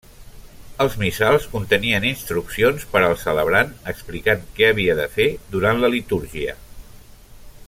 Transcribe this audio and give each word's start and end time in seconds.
Els 0.85 0.95
missals 1.01 1.45
contenien 1.51 2.07
instruccions 2.13 2.87
per 2.95 3.03
al 3.11 3.15
celebrant 3.25 3.71
explicant 3.95 4.43
què 4.57 4.71
havia 4.71 4.99
de 5.05 5.09
fer 5.19 5.31
durant 5.57 5.85
la 5.85 5.97
litúrgia. 5.99 6.61